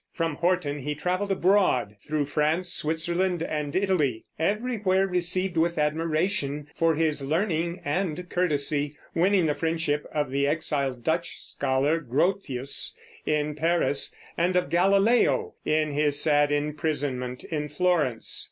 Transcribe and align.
From 0.13 0.33
Horton 0.37 0.79
he 0.79 0.95
traveled 0.95 1.31
abroad, 1.31 1.95
through 2.03 2.25
France, 2.25 2.73
Switzerland, 2.73 3.43
and 3.43 3.75
Italy, 3.75 4.25
everywhere 4.39 5.05
received 5.05 5.57
with 5.57 5.77
admiration 5.77 6.69
for 6.75 6.95
his 6.95 7.21
learning 7.23 7.79
and 7.85 8.27
courtesy, 8.27 8.97
winning 9.13 9.45
the 9.45 9.53
friendship 9.53 10.07
of 10.11 10.31
the 10.31 10.47
exiled 10.47 11.03
Dutch 11.03 11.37
scholar 11.39 11.99
Grotius, 11.99 12.97
in 13.27 13.53
Paris, 13.53 14.11
and 14.35 14.55
of 14.55 14.71
Galileo 14.71 15.53
in 15.65 15.91
his 15.91 16.19
sad 16.19 16.51
imprisonment 16.51 17.43
in 17.43 17.69
Florence. 17.69 18.39